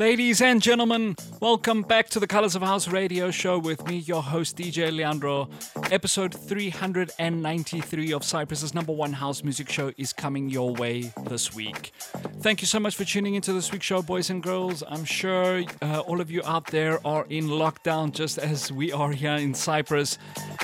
[0.00, 4.22] Ladies and gentlemen, welcome back to the Colors of House radio show with me, your
[4.22, 5.50] host, DJ Leandro.
[5.90, 11.92] Episode 393 of Cyprus's number one house music show is coming your way this week.
[12.40, 14.82] Thank you so much for tuning into this week's show, boys and girls.
[14.88, 19.12] I'm sure uh, all of you out there are in lockdown just as we are
[19.12, 20.16] here in Cyprus.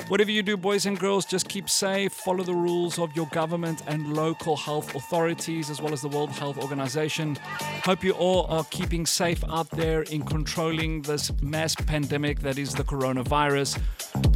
[0.07, 3.83] Whatever you do, boys and girls, just keep safe, follow the rules of your government
[3.85, 7.37] and local health authorities, as well as the World Health Organization.
[7.83, 12.73] Hope you all are keeping safe out there in controlling this mass pandemic that is
[12.73, 13.77] the coronavirus.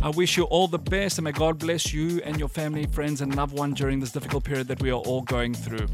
[0.03, 3.21] I wish you all the best and may God bless you and your family, friends,
[3.21, 5.87] and loved one during this difficult period that we are all going through.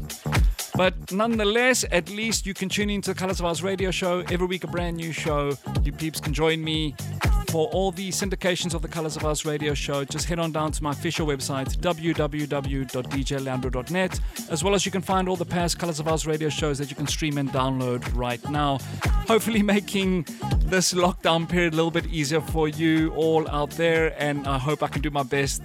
[0.78, 4.20] But nonetheless, at least you can tune into the Colors of House radio show.
[4.30, 5.58] Every week, a brand new show.
[5.82, 6.94] You peeps can join me
[7.50, 10.70] for all the syndications of the Colors of House radio show, just head on down
[10.70, 15.98] to my official website, www.djleandro.net, as well as you can find all the past Colors
[15.98, 18.78] of House radio shows that you can stream and download right now.
[19.26, 20.26] Hopefully, making
[20.60, 24.84] this lockdown period a little bit easier for you all out there, and I hope
[24.84, 25.60] I can do my best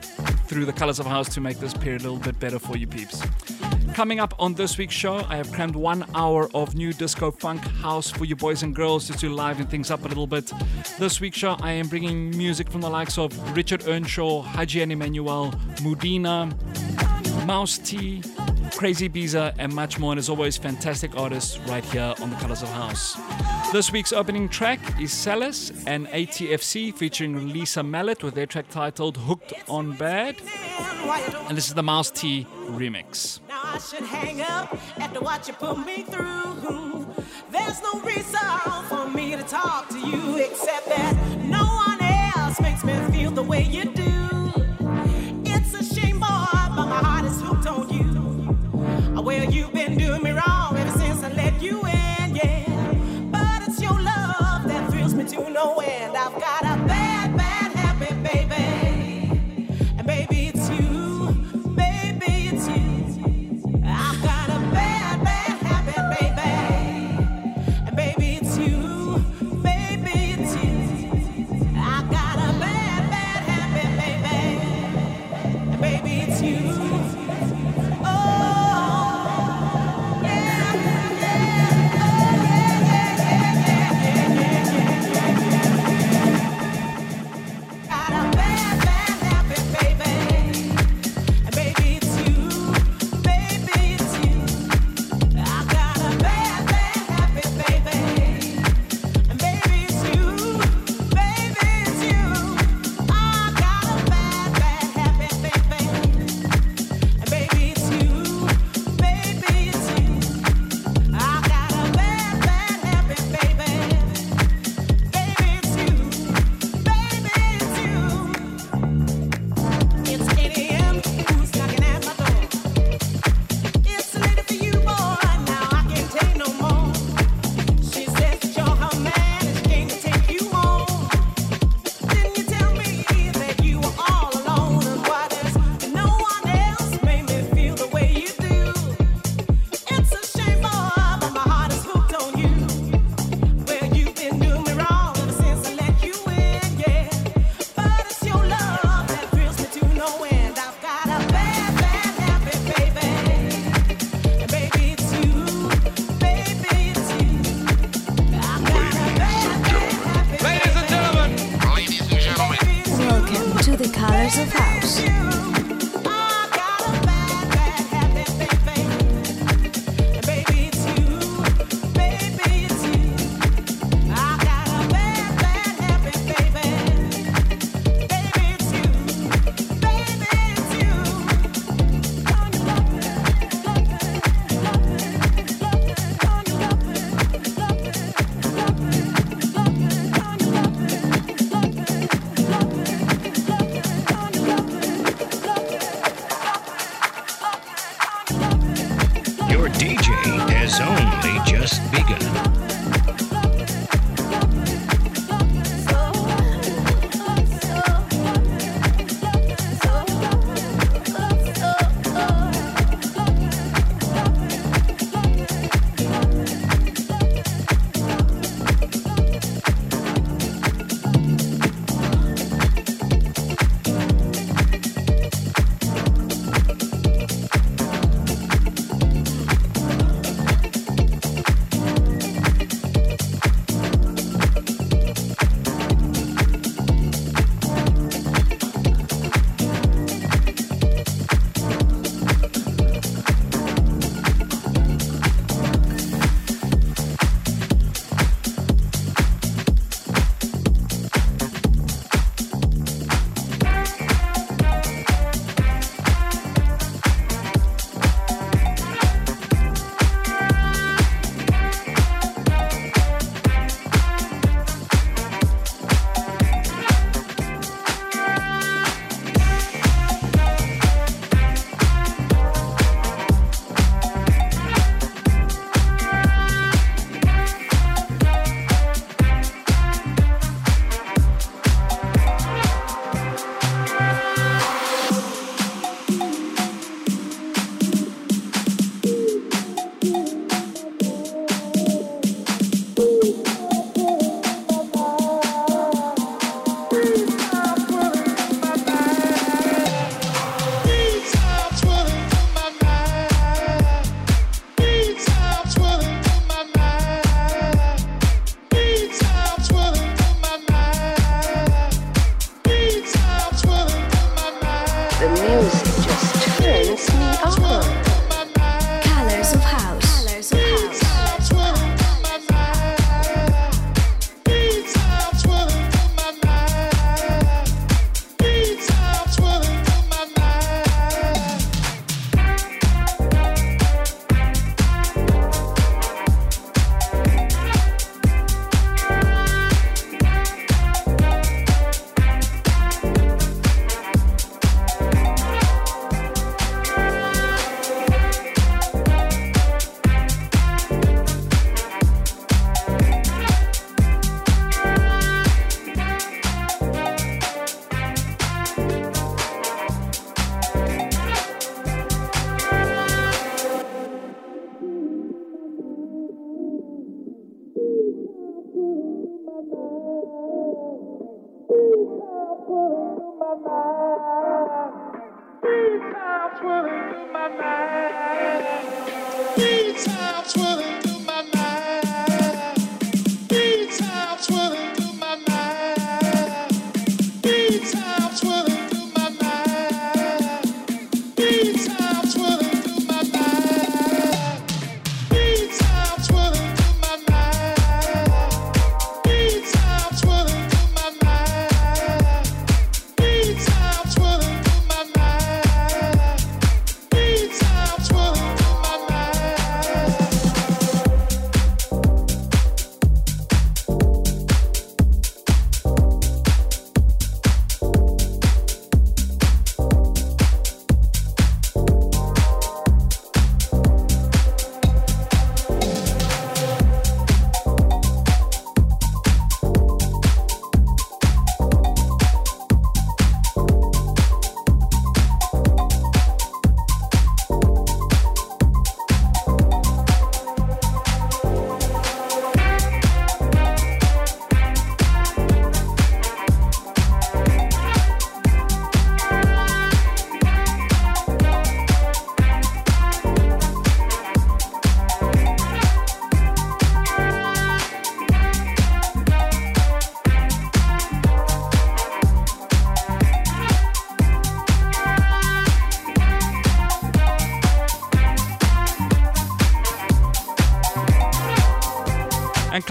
[0.47, 2.87] through the Colors of House to make this period a little bit better for you
[2.87, 3.21] peeps.
[3.93, 7.61] Coming up on this week's show, I have crammed one hour of new disco funk
[7.61, 10.51] house for you boys and girls just to liven things up a little bit.
[10.97, 14.91] This week's show, I am bringing music from the likes of Richard Earnshaw, Haji and
[14.91, 15.51] Emmanuel,
[15.83, 16.51] Moodena,
[17.45, 18.21] Mousse T,
[18.71, 20.13] Crazibiza, and much more.
[20.13, 23.15] And as always, fantastic artists right here on the Colors of House.
[23.71, 29.17] This week's opening track is Salas and ATFC featuring Lisa Millet with their track titled
[29.17, 30.37] Hooked on Bad.
[31.47, 33.39] And this is the Mousse T remix.
[33.65, 37.07] I should hang up after what you put me through.
[37.49, 38.39] There's no reason
[38.89, 42.01] for me to talk to you except that no one
[42.37, 44.51] else makes me feel the way you do.
[45.45, 46.27] It's a shame, boy,
[46.75, 49.21] but my heart is hooked on you.
[49.21, 52.93] Well, you've been doing me wrong ever since I let you in, yeah.
[53.31, 56.17] But it's your love that thrills me to no end.
[56.17, 56.52] I've got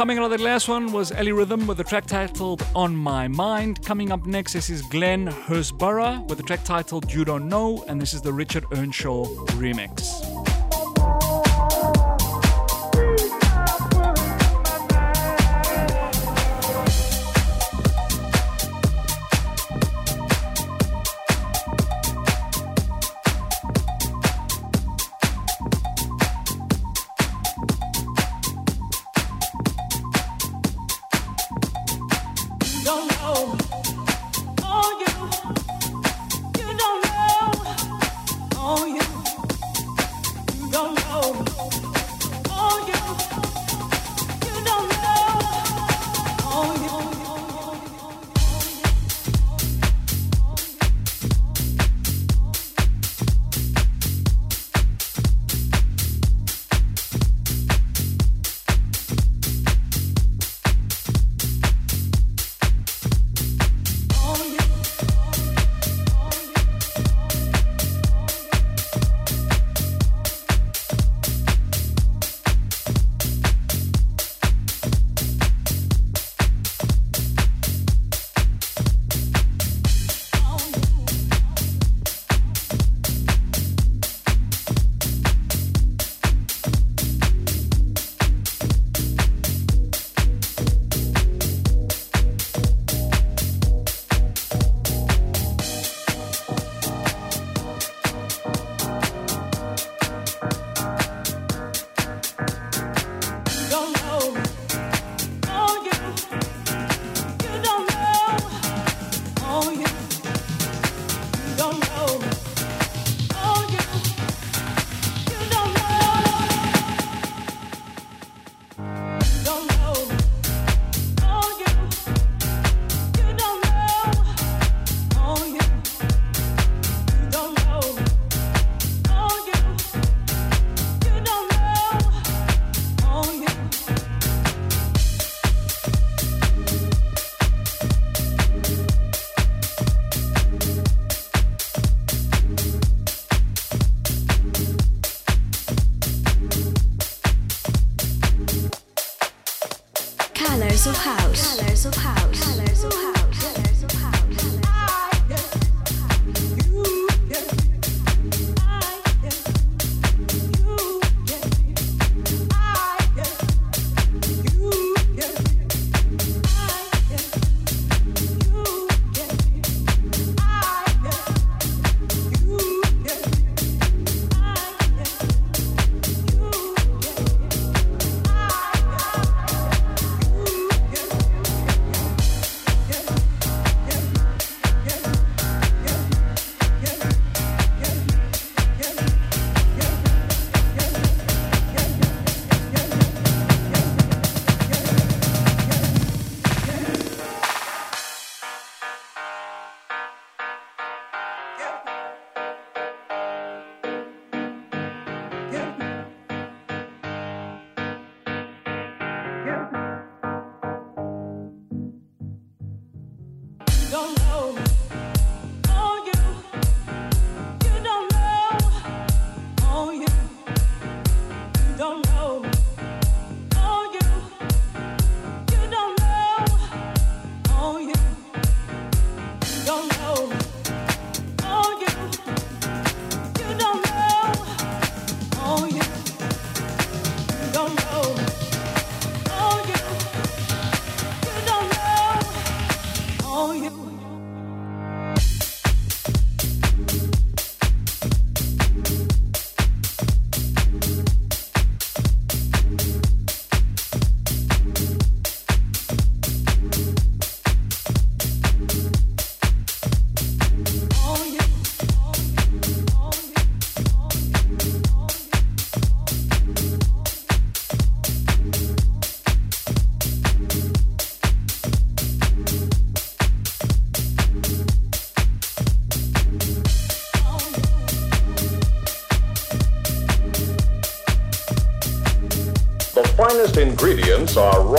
[0.02, 3.80] Coming out of the last one was Alyrhym with the track titled On My Mind.
[3.84, 8.02] Coming up next, this is Glen Hersborough with the track titled You Don't Know, and
[8.02, 9.26] this is the Richard Earnshaw
[9.60, 10.21] remix.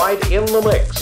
[0.03, 0.92] Right in the mix.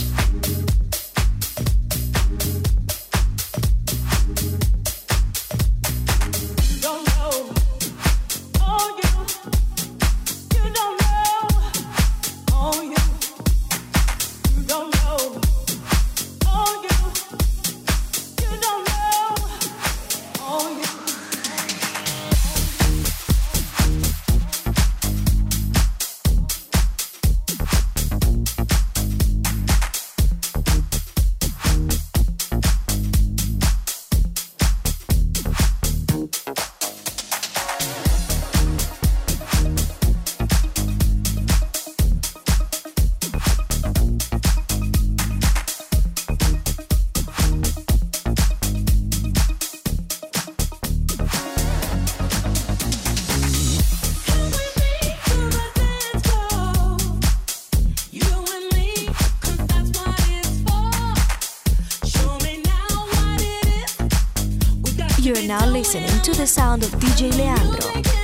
[66.71, 68.20] Sound of DJ Leandro.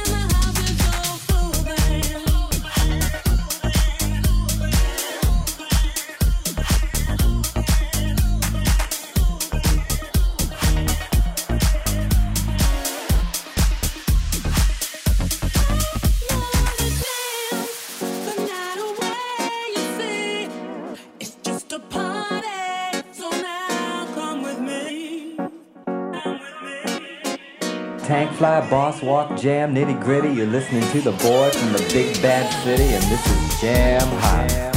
[28.38, 30.30] Fly, Boss Walk, Jam, Nitty Gritty.
[30.30, 34.77] You're listening to the boy from the big bad city, and this is Jam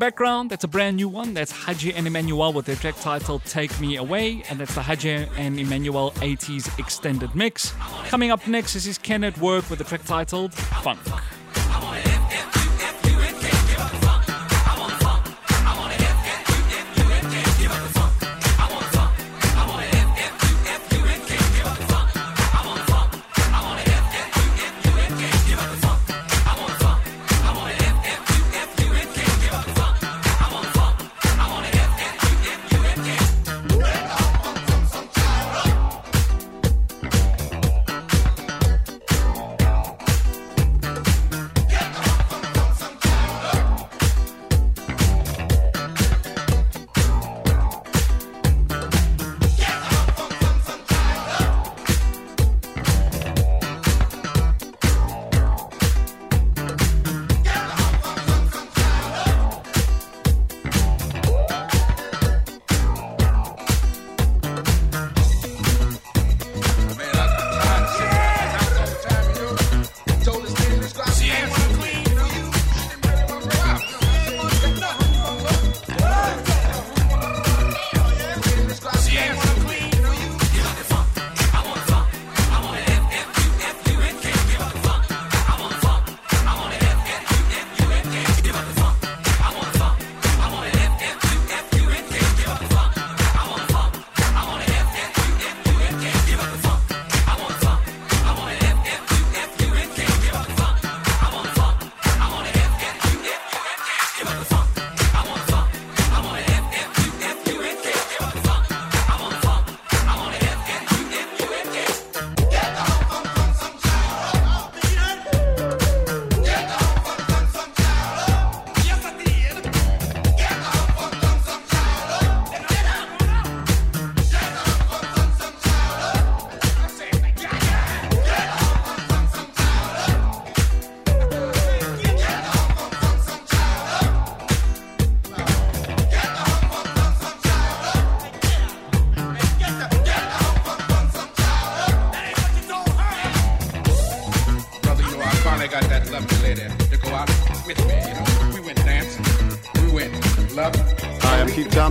[0.03, 1.33] background, that's a brand new one.
[1.33, 4.43] That's Haji and Emmanuel with their track titled Take Me Away.
[4.49, 7.73] And that's the Haji and Emmanuel 80s extended mix.
[8.09, 10.99] Coming up next is his Ken Work with the track titled Funk.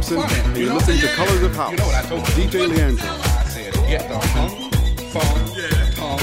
[0.03, 1.71] Thompson, and you're listening to Colors of House.
[1.71, 2.35] You know what I told you?
[2.35, 3.09] DJ Leandro.
[3.09, 4.75] I said, get the hunk,
[5.15, 5.91] funk, yeah.
[5.95, 6.23] funk.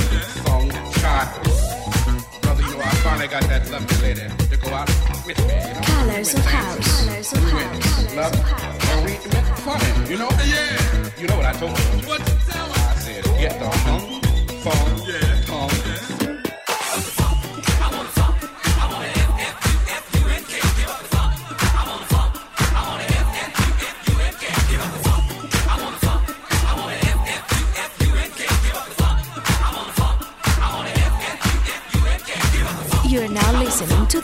[2.42, 4.90] Brother, you know, I finally got that lovely lady to go out
[5.26, 5.54] with me.
[5.56, 5.82] You know?
[5.84, 7.06] Colors of House.
[7.06, 8.16] Colors of House.
[8.16, 8.36] Love,
[10.00, 10.30] and you know?
[10.46, 11.10] Yeah.
[11.18, 12.08] You know what I told you?
[12.08, 12.22] What?
[12.22, 14.26] I said, get the funk,
[14.62, 15.39] funk, yeah.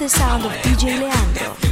[0.06, 1.65] The sound of DJ Leandro.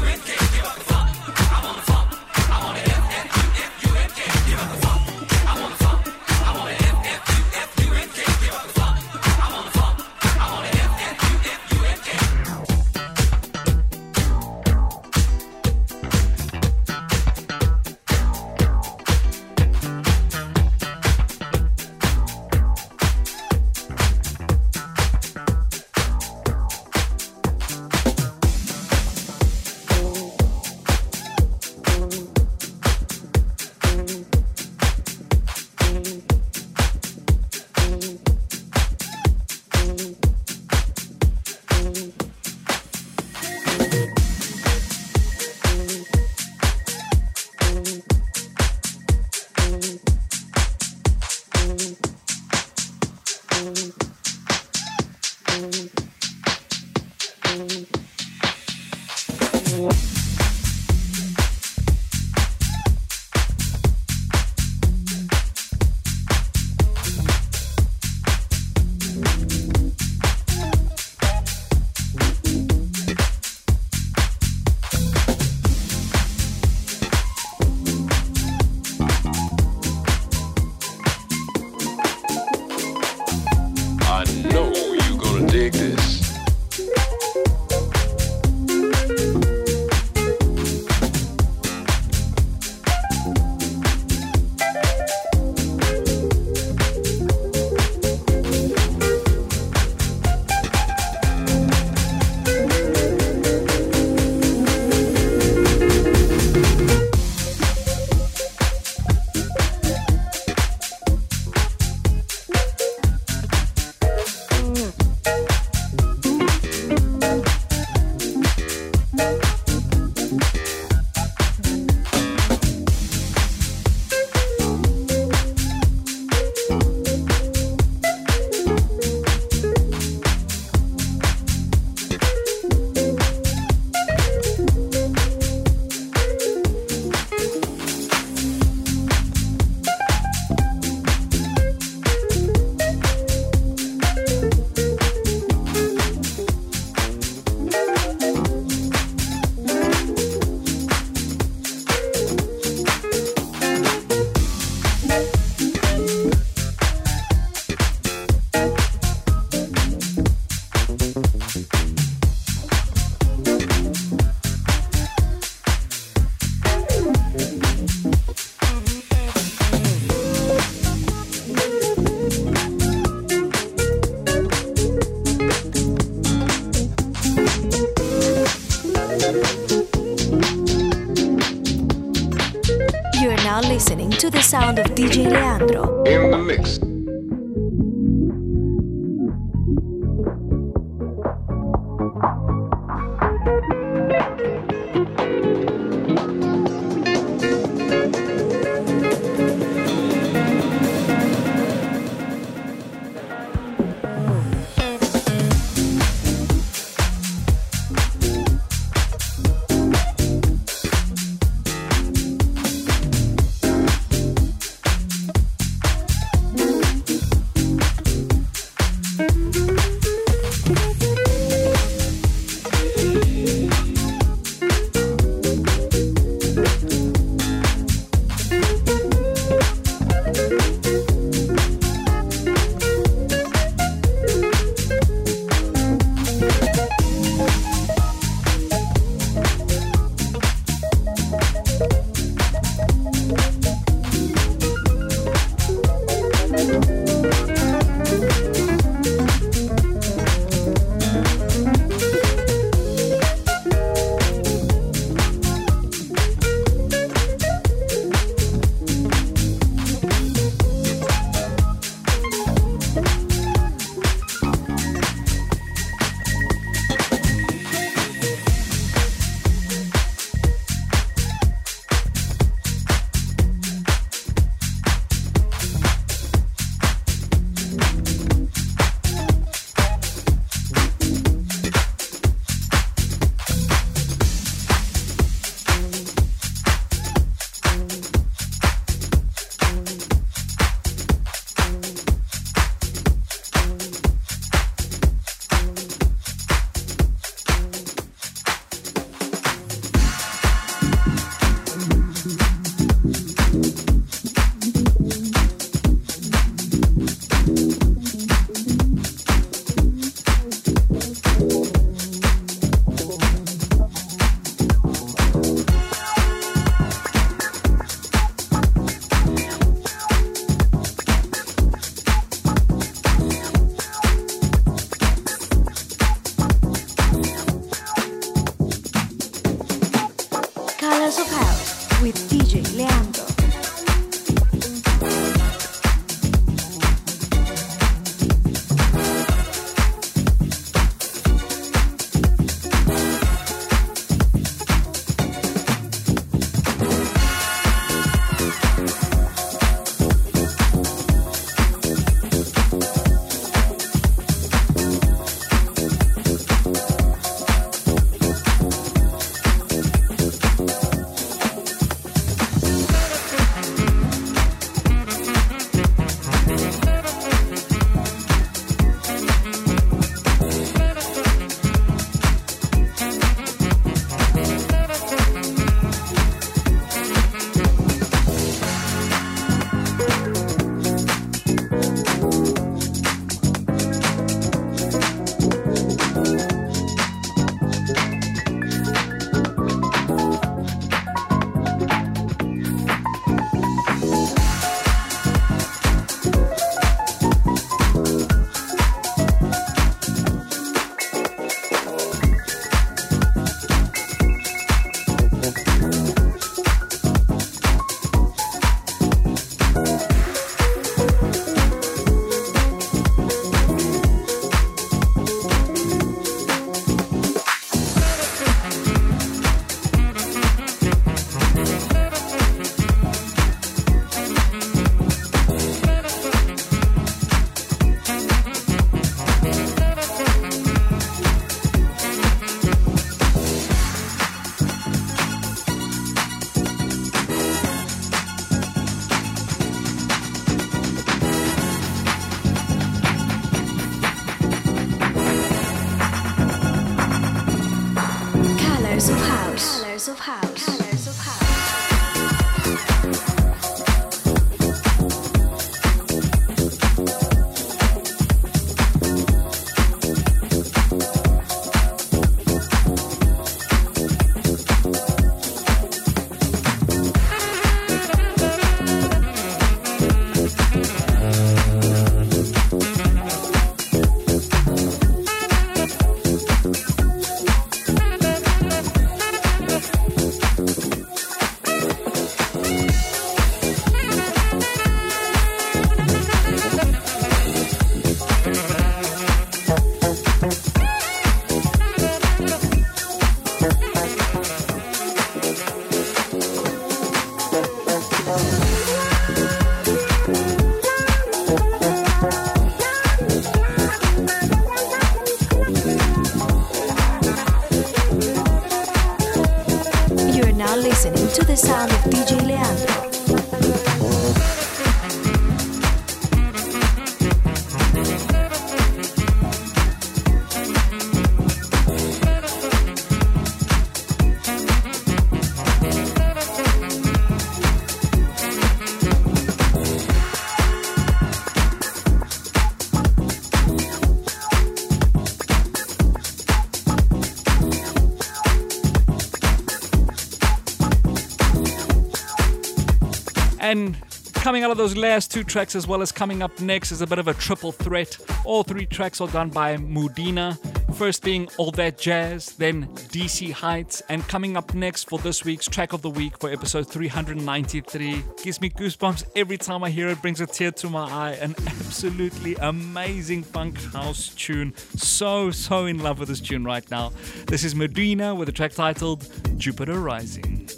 [543.74, 543.98] And
[544.36, 547.08] coming out of those last two tracks, as well as coming up next, is a
[547.08, 548.16] bit of a triple threat.
[548.46, 550.60] All three tracks are done by Moodena.
[550.94, 555.66] First being All That Jazz, then DC Heights, and coming up next for this week's
[555.66, 558.24] track of the week for episode 393.
[558.44, 561.32] Gives me goosebumps every time I hear it, brings a tear to my eye.
[561.42, 564.76] An absolutely amazing funk house tune.
[564.98, 567.12] So, so in love with this tune right now.
[567.48, 570.70] This is Moodena with a track titled Jupiter Rising.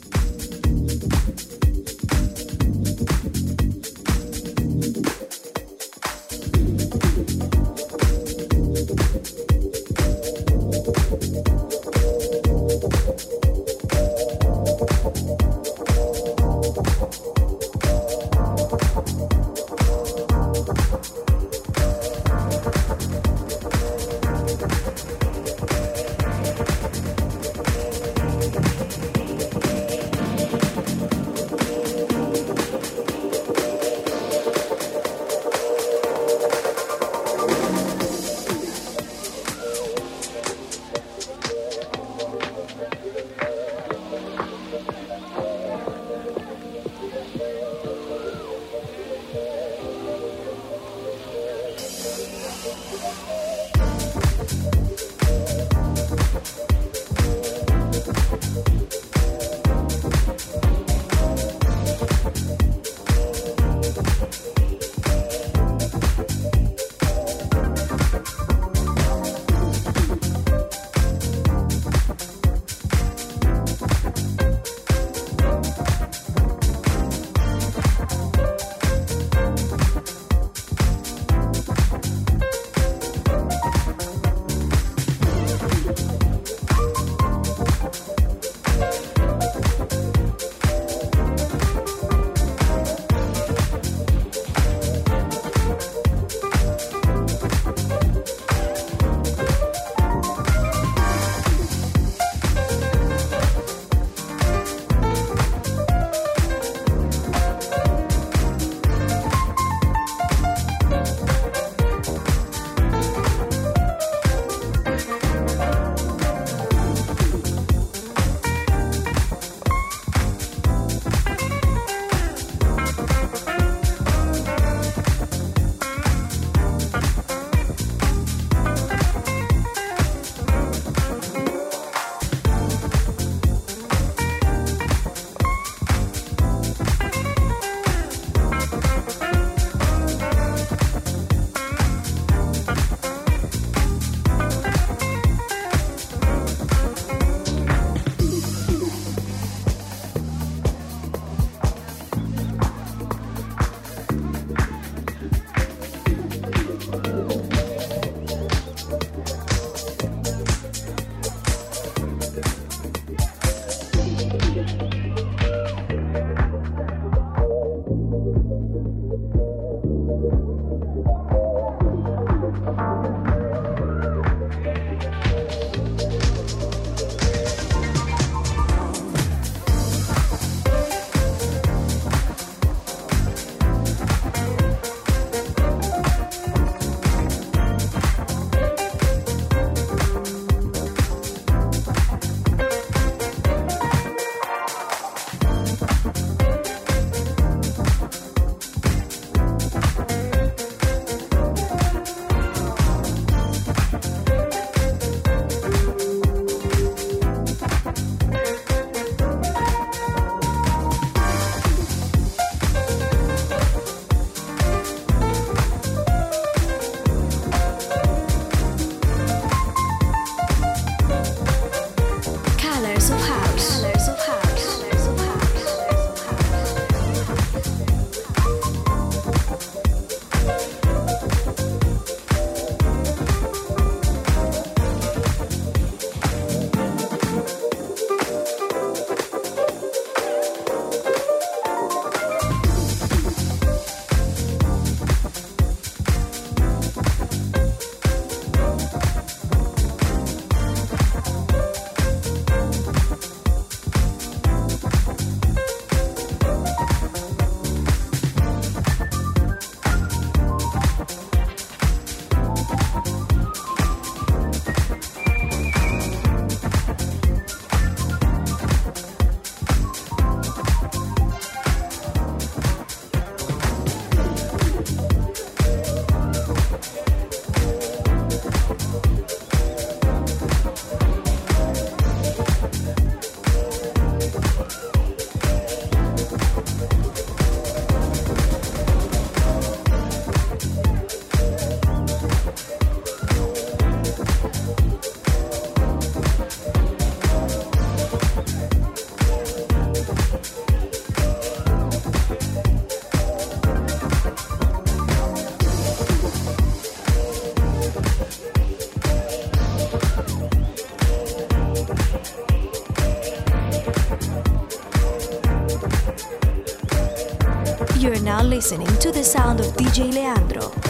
[319.06, 320.85] To the sound of DJ Leandro.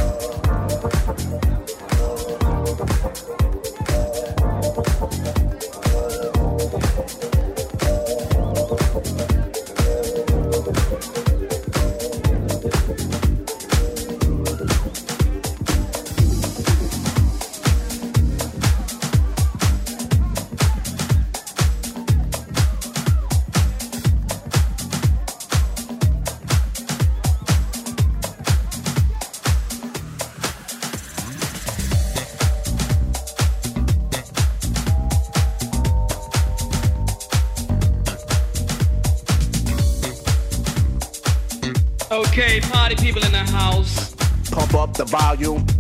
[43.56, 44.16] House.
[44.52, 45.75] Pump up the volume.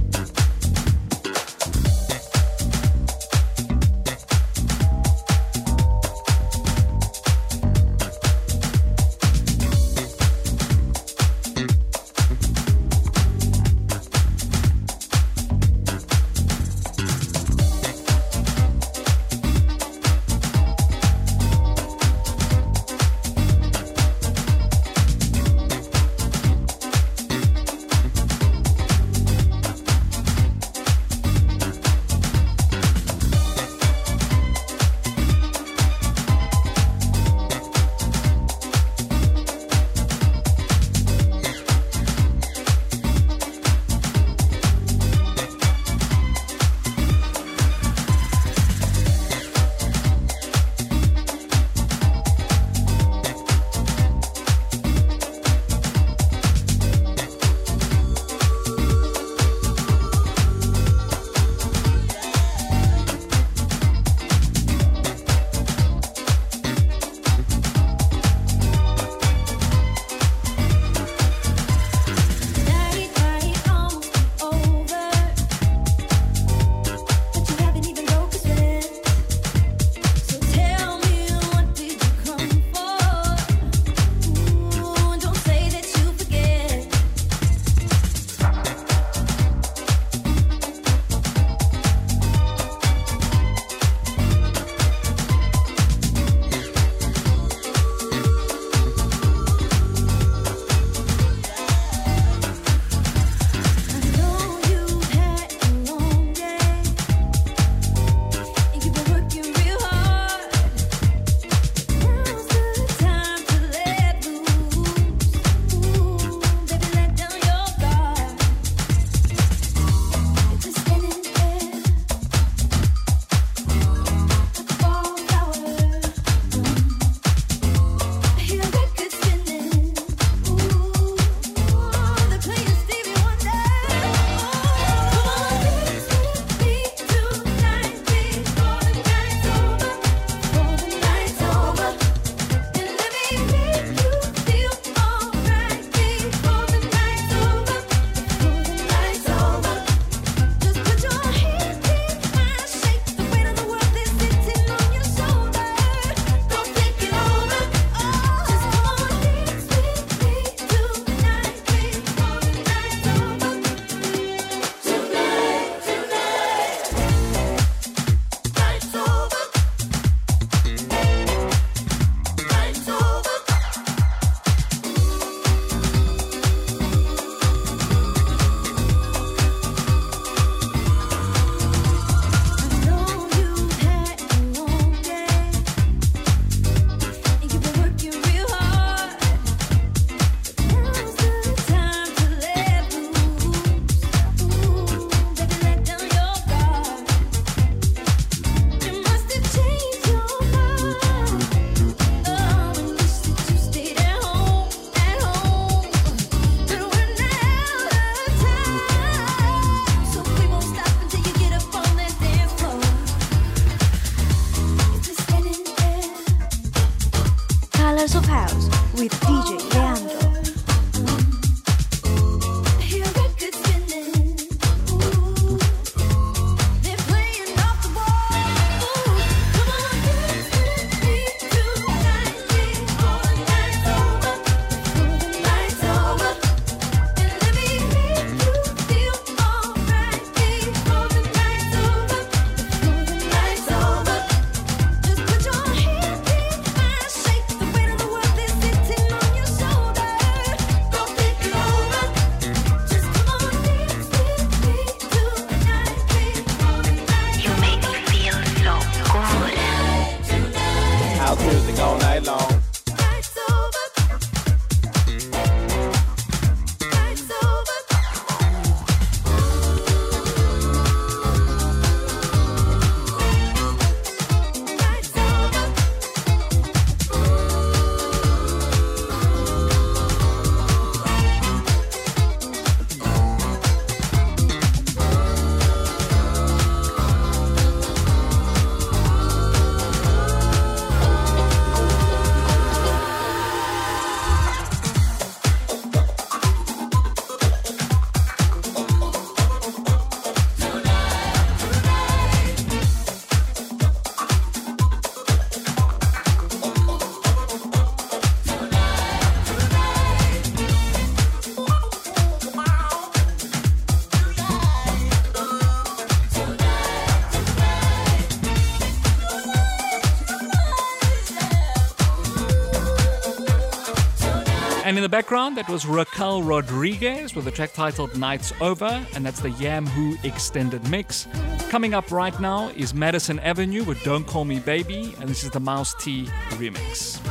[325.05, 329.51] The background, that was Raquel Rodriguez with a track titled Nights Over, and that's the
[329.51, 331.27] Yam Who extended mix.
[331.69, 335.51] Coming up right now is Madison Avenue with Don't Call Me Baby, and this is
[335.51, 337.21] the Mousse T remix.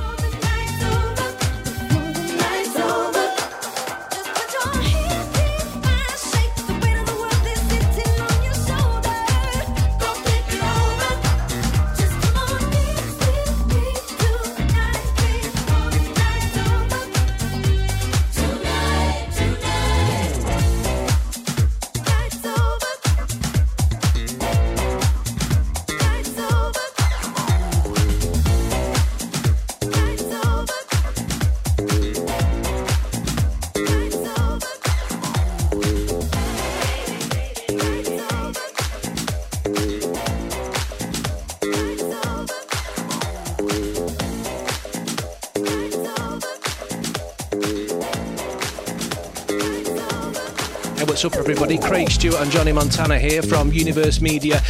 [51.25, 51.79] What's up, everybody?
[51.79, 54.61] Craig Stewart and Johnny Montana here from Universe Media,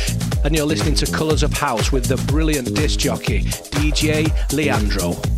[0.44, 3.40] and you're listening to Colours of House with the brilliant disc jockey,
[3.72, 5.33] DJ Leandro.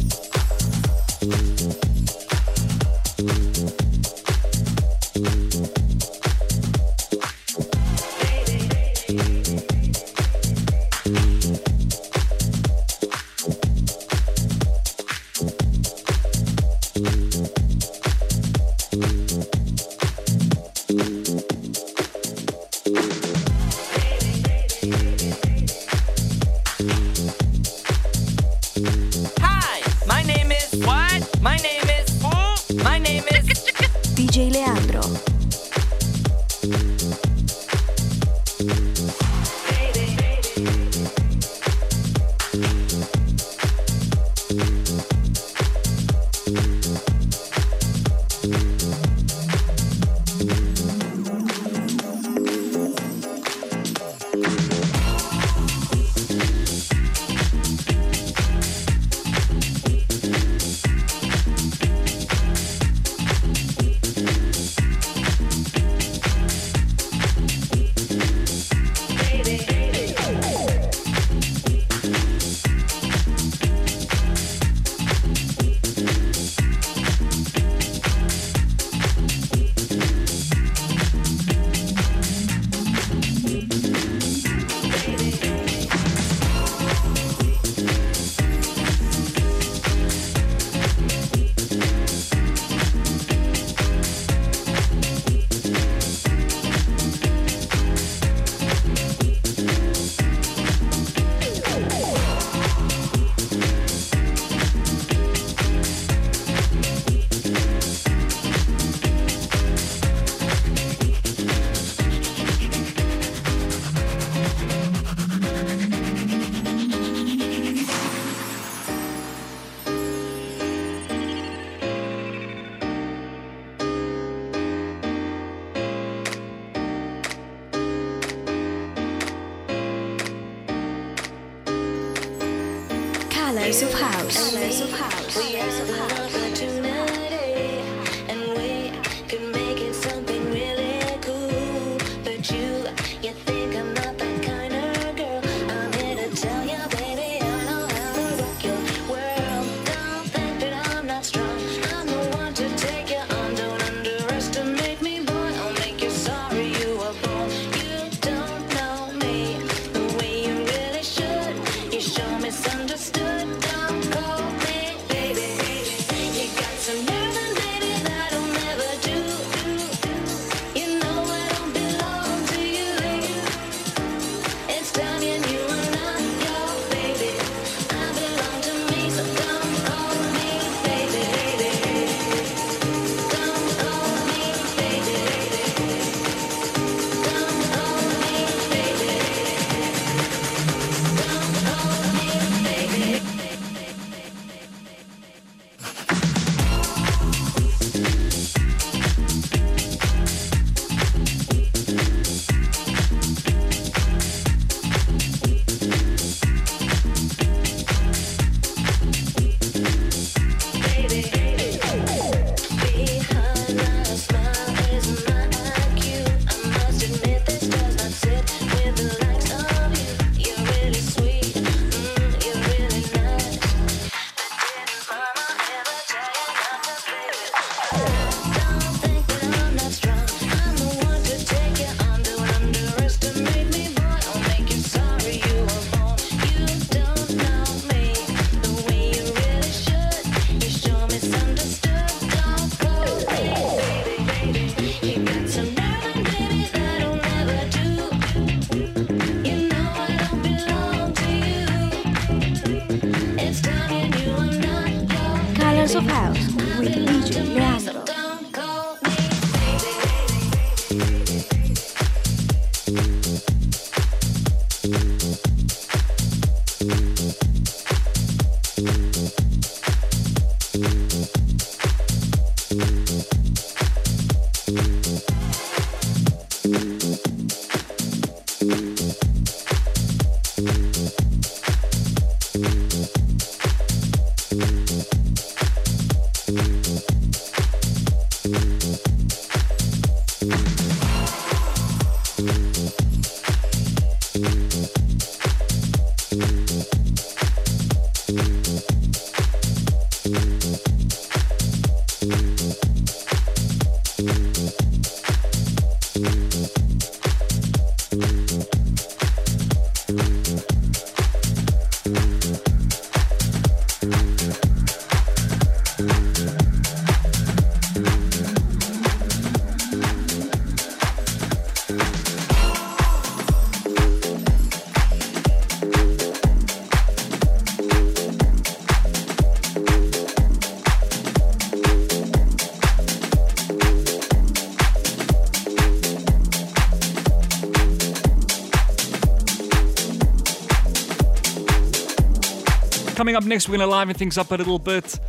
[343.37, 345.20] Coming up next, we're going to liven things up a little bit.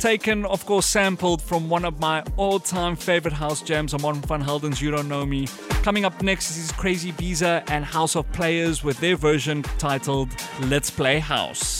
[0.00, 4.22] Taken, of course, sampled from one of my all time favorite house jams on Martin
[4.22, 5.46] Van Helden's You Don't Know Me.
[5.84, 10.30] Coming up next is Crazibiza and House of Players with their version titled
[10.62, 11.73] Let's Play House.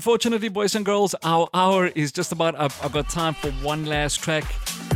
[0.00, 2.72] Unfortunately, boys and girls, our hour is just about up.
[2.82, 4.44] I've got time for one last track.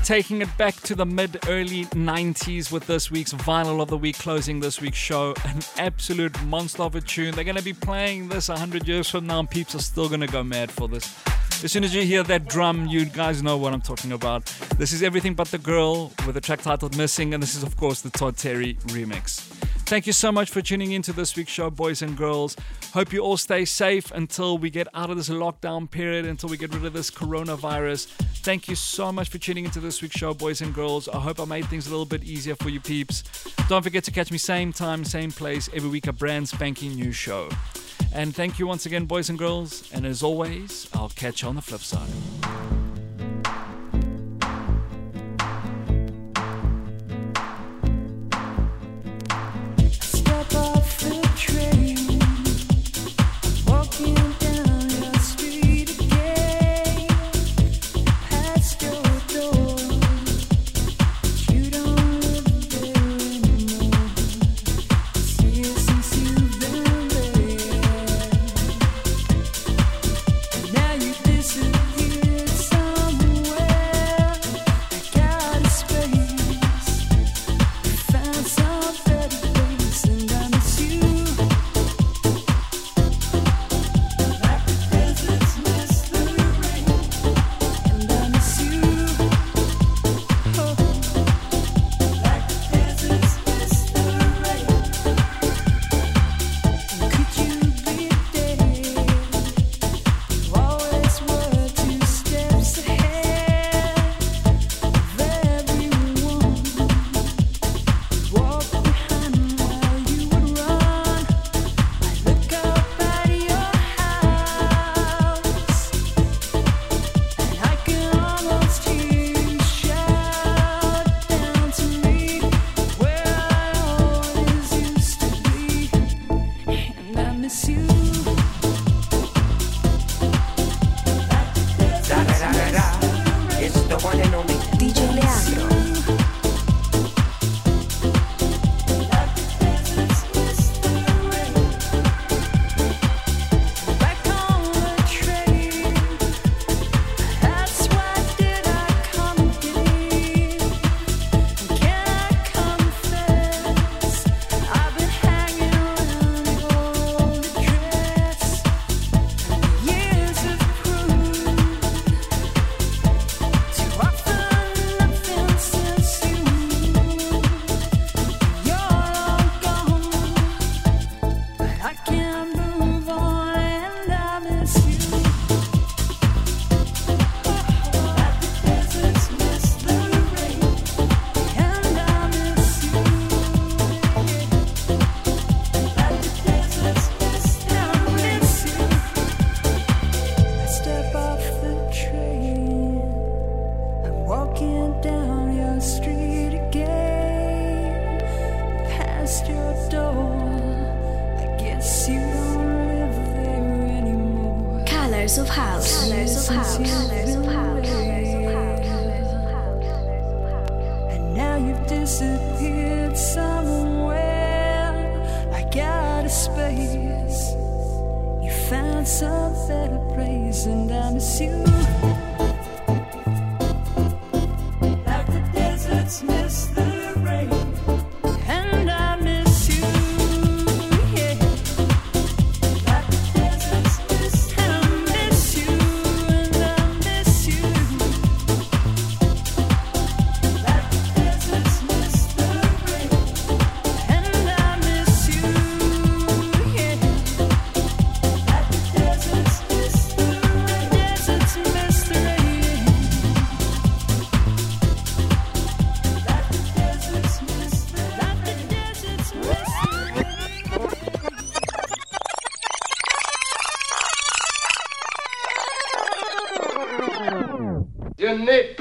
[0.03, 4.19] Taking it back to the mid early 90s with this week's Vinyl of the Week
[4.19, 5.35] closing this week's show.
[5.45, 7.35] An absolute monster of a tune.
[7.35, 10.23] They're going to be playing this 100 years from now, and peeps are still going
[10.23, 11.15] to go mad for this.
[11.63, 14.47] As soon as you hear that drum, you guys know what I'm talking about.
[14.77, 17.77] This is Everything But the Girl with a track titled Missing, and this is, of
[17.77, 19.41] course, the Todd Terry remix.
[19.87, 22.57] Thank you so much for tuning in to this week's show, boys and girls.
[22.93, 26.57] Hope you all stay safe until we get out of this lockdown period, until we
[26.57, 28.07] get rid of this coronavirus.
[28.43, 31.09] Thank you so much for tuning into this week's show, boys and girls.
[31.09, 33.25] I hope I made things a little bit easier for you peeps.
[33.69, 37.13] Don't forget to catch me same time, same place, every week, a brand spanking new
[37.13, 37.49] show.
[38.13, 39.91] And thank you once again, boys and girls.
[39.93, 42.11] And as always, I'll catch you on the flip side.